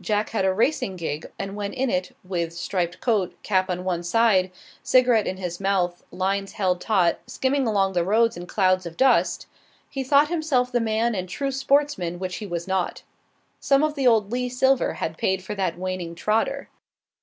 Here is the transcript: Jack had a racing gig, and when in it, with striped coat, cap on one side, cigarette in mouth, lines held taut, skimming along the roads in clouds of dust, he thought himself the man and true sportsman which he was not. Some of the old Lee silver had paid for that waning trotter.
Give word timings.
Jack 0.00 0.30
had 0.30 0.46
a 0.46 0.52
racing 0.54 0.96
gig, 0.96 1.30
and 1.38 1.56
when 1.56 1.74
in 1.74 1.90
it, 1.90 2.16
with 2.24 2.54
striped 2.54 3.02
coat, 3.02 3.36
cap 3.42 3.68
on 3.68 3.84
one 3.84 4.02
side, 4.02 4.50
cigarette 4.82 5.26
in 5.26 5.38
mouth, 5.60 6.02
lines 6.10 6.52
held 6.52 6.80
taut, 6.80 7.18
skimming 7.26 7.66
along 7.66 7.92
the 7.92 8.02
roads 8.02 8.34
in 8.34 8.46
clouds 8.46 8.86
of 8.86 8.96
dust, 8.96 9.46
he 9.90 10.02
thought 10.02 10.28
himself 10.28 10.72
the 10.72 10.80
man 10.80 11.14
and 11.14 11.28
true 11.28 11.52
sportsman 11.52 12.18
which 12.18 12.36
he 12.36 12.46
was 12.46 12.66
not. 12.66 13.02
Some 13.60 13.82
of 13.82 13.94
the 13.94 14.06
old 14.06 14.32
Lee 14.32 14.48
silver 14.48 14.94
had 14.94 15.18
paid 15.18 15.44
for 15.44 15.54
that 15.54 15.76
waning 15.76 16.14
trotter. 16.14 16.70